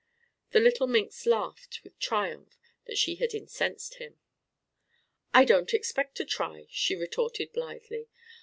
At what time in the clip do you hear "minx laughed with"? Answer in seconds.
0.87-1.99